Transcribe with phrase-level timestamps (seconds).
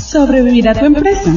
[0.00, 1.32] Sobrevivir a tu empresa.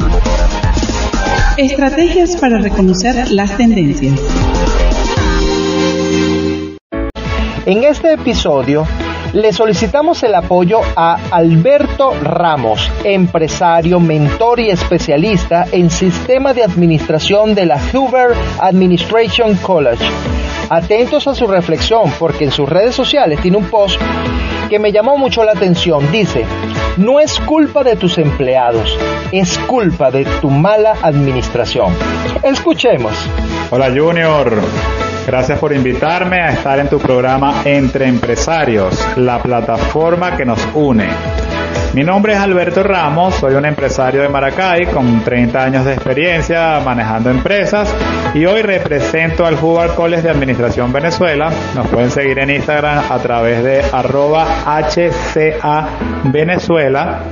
[1.56, 4.20] Estrategias para reconocer las tendencias.
[7.64, 8.86] En este episodio
[9.32, 17.54] le solicitamos el apoyo a Alberto Ramos, empresario, mentor y especialista en sistema de administración
[17.54, 20.04] de la Hoover Administration College.
[20.70, 24.00] Atentos a su reflexión porque en sus redes sociales tiene un post
[24.68, 26.10] que me llamó mucho la atención.
[26.10, 26.44] Dice,
[26.96, 28.98] no es culpa de tus empleados,
[29.32, 31.94] es culpa de tu mala administración.
[32.42, 33.12] Escuchemos.
[33.70, 34.60] Hola Junior,
[35.26, 41.08] gracias por invitarme a estar en tu programa Entre Empresarios, la plataforma que nos une.
[41.96, 46.78] Mi nombre es Alberto Ramos, soy un empresario de Maracay con 30 años de experiencia
[46.84, 47.90] manejando empresas
[48.34, 51.50] y hoy represento al Hubert College de Administración Venezuela.
[51.74, 55.88] Nos pueden seguir en Instagram a través de arroba HCA
[56.24, 57.22] Venezuela.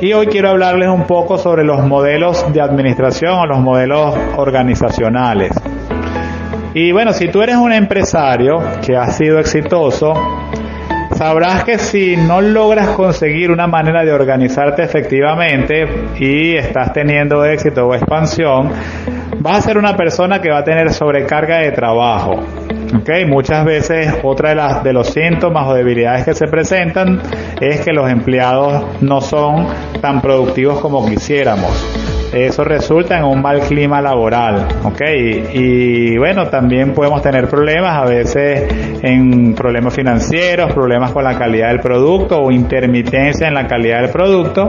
[0.00, 5.52] Y hoy quiero hablarles un poco sobre los modelos de administración o los modelos organizacionales.
[6.74, 10.12] Y bueno, si tú eres un empresario que ha sido exitoso,
[11.16, 15.86] sabrás que si no logras conseguir una manera de organizarte efectivamente
[16.18, 18.70] y estás teniendo éxito o expansión,
[19.38, 22.42] vas a ser una persona que va a tener sobrecarga de trabajo.
[23.26, 27.20] Muchas veces otra de, las, de los síntomas o debilidades que se presentan
[27.60, 29.66] es que los empleados no son
[30.00, 35.00] tan productivos como quisiéramos eso resulta en un mal clima laboral, ¿ok?
[35.54, 38.68] Y, bueno, también podemos tener problemas a veces
[39.02, 44.10] en problemas financieros, problemas con la calidad del producto o intermitencia en la calidad del
[44.10, 44.68] producto.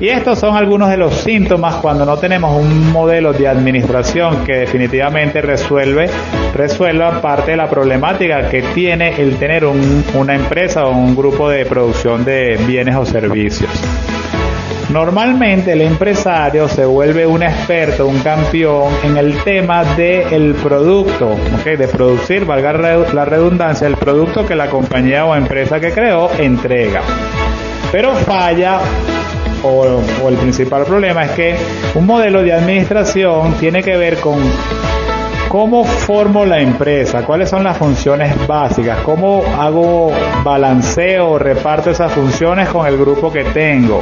[0.00, 4.58] Y estos son algunos de los síntomas cuando no tenemos un modelo de administración que
[4.58, 6.08] definitivamente resuelve,
[6.54, 11.64] resuelva parte de la problemática que tiene el tener una empresa o un grupo de
[11.66, 13.70] producción de bienes o servicios.
[14.92, 21.34] Normalmente el empresario se vuelve un experto, un campeón en el tema del producto,
[21.64, 27.00] de producir, valga la redundancia, el producto que la compañía o empresa que creó entrega.
[27.90, 28.80] Pero falla
[29.62, 31.56] o, o, el principal problema es que
[31.94, 34.42] un modelo de administración tiene que ver con
[35.52, 40.10] cómo formo la empresa, cuáles son las funciones básicas, cómo hago
[40.42, 44.00] balanceo reparto esas funciones con el grupo que tengo,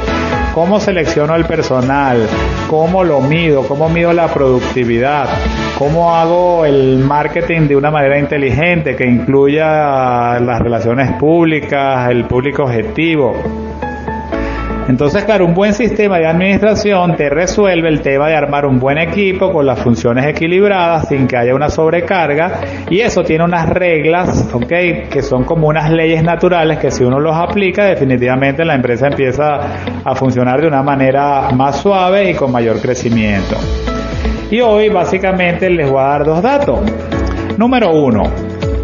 [0.53, 2.25] cómo selecciono el personal,
[2.69, 5.27] cómo lo mido, cómo mido la productividad,
[5.77, 12.63] cómo hago el marketing de una manera inteligente que incluya las relaciones públicas, el público
[12.63, 13.60] objetivo.
[14.87, 18.97] Entonces, claro, un buen sistema de administración te resuelve el tema de armar un buen
[18.97, 22.59] equipo con las funciones equilibradas sin que haya una sobrecarga
[22.89, 25.09] y eso tiene unas reglas, ¿ok?
[25.09, 29.59] Que son como unas leyes naturales que si uno los aplica definitivamente la empresa empieza
[30.03, 33.55] a funcionar de una manera más suave y con mayor crecimiento.
[34.49, 36.79] Y hoy básicamente les voy a dar dos datos.
[37.57, 38.23] Número uno,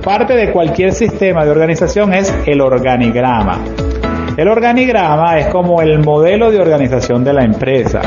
[0.03, 3.59] parte de cualquier sistema de organización es el organigrama.
[4.38, 8.02] El organigrama es como el modelo de organización de la empresa.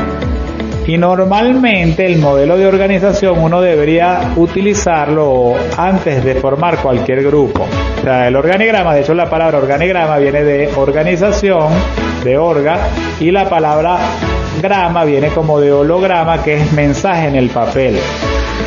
[0.87, 7.67] Y normalmente el modelo de organización uno debería utilizarlo antes de formar cualquier grupo.
[8.05, 11.73] El organigrama, de hecho la palabra organigrama viene de organización,
[12.23, 12.77] de orga,
[13.19, 13.97] y la palabra
[14.61, 17.99] grama viene como de holograma, que es mensaje en el papel.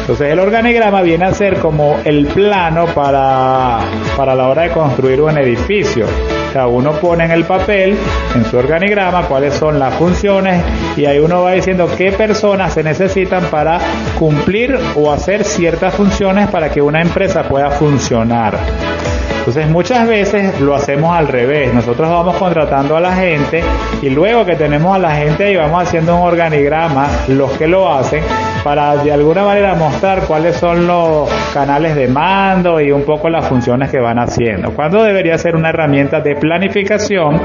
[0.01, 3.81] Entonces el organigrama viene a ser como el plano para,
[4.17, 6.07] para la hora de construir un edificio
[6.55, 7.99] sea, uno pone en el papel,
[8.35, 10.63] en su organigrama, cuáles son las funciones
[10.97, 13.81] y ahí uno va diciendo qué personas se necesitan para
[14.19, 18.57] cumplir o hacer ciertas funciones para que una empresa pueda funcionar.
[19.47, 21.75] Entonces muchas veces lo hacemos al revés.
[21.75, 23.63] Nosotros vamos contratando a la gente
[24.01, 27.93] y luego que tenemos a la gente ahí vamos haciendo un organigrama, los que lo
[27.93, 28.25] hacen,
[28.65, 33.47] para de alguna manera mostrar cuáles son los canales de mando y un poco las
[33.47, 34.71] funciones que van haciendo.
[34.73, 37.39] Cuando debería ser una herramienta de planificación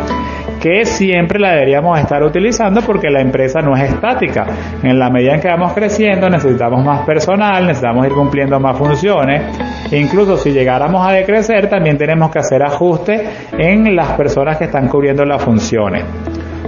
[0.61, 4.45] que siempre la deberíamos estar utilizando porque la empresa no es estática.
[4.83, 9.41] En la medida en que vamos creciendo necesitamos más personal, necesitamos ir cumpliendo más funciones.
[9.91, 13.21] Incluso si llegáramos a decrecer también tenemos que hacer ajustes
[13.57, 16.03] en las personas que están cubriendo las funciones.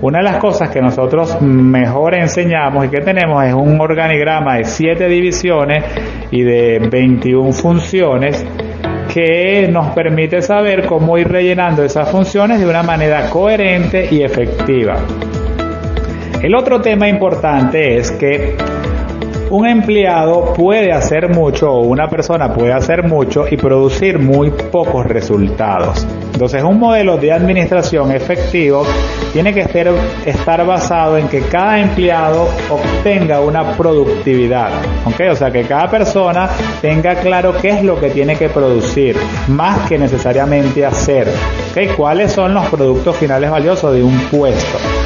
[0.01, 4.63] Una de las cosas que nosotros mejor enseñamos y que tenemos es un organigrama de
[4.63, 5.83] 7 divisiones
[6.31, 8.44] y de 21 funciones
[9.13, 14.95] que nos permite saber cómo ir rellenando esas funciones de una manera coherente y efectiva.
[16.41, 18.56] El otro tema importante es que
[19.51, 25.06] un empleado puede hacer mucho o una persona puede hacer mucho y producir muy pocos
[25.06, 26.07] resultados.
[26.31, 28.86] Entonces un modelo de administración efectivo
[29.33, 29.62] tiene que
[30.25, 34.71] estar, basado en que cada empleado obtenga una productividad.
[35.06, 35.27] ¿okay?
[35.27, 36.50] O sea, que cada persona
[36.81, 39.18] tenga claro qué es lo que tiene que producir,
[39.50, 41.27] más que necesariamente hacer.
[41.71, 41.89] ¿okay?
[41.89, 45.00] ¿Cuáles son los productos finales valiosos de un puesto?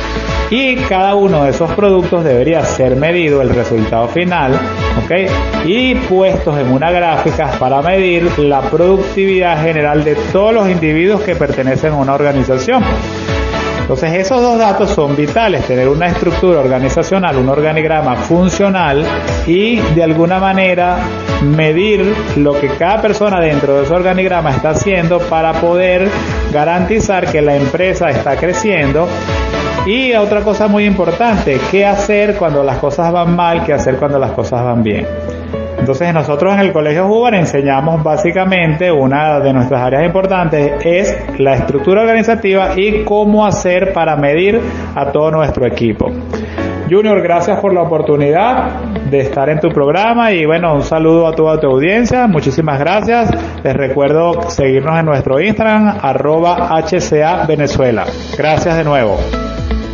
[0.50, 5.66] Y cada uno de esos productos debería ser medido el resultado final ¿ok?
[5.66, 11.36] y puestos en una gráfica para medir la productividad general de todos los individuos que
[11.36, 12.84] pertenecen a una organización.
[13.82, 19.06] Entonces esos dos datos son vitales, tener una estructura organizacional, un organigrama funcional
[19.46, 20.98] y de alguna manera
[21.44, 26.10] medir lo que cada persona dentro de ese organigrama está haciendo para poder
[26.52, 29.08] garantizar que la empresa está creciendo
[29.86, 34.18] y otra cosa muy importante, qué hacer cuando las cosas van mal, qué hacer cuando
[34.18, 35.06] las cosas van bien.
[35.78, 41.54] Entonces nosotros en el Colegio Huber enseñamos básicamente una de nuestras áreas importantes es la
[41.54, 44.60] estructura organizativa y cómo hacer para medir
[44.96, 46.12] a todo nuestro equipo.
[46.90, 51.36] Junior, gracias por la oportunidad de estar en tu programa y bueno, un saludo a
[51.36, 53.30] toda tu audiencia, muchísimas gracias.
[53.64, 57.46] Les recuerdo seguirnos en nuestro Instagram, arroba HCA.
[58.38, 59.18] Gracias de nuevo.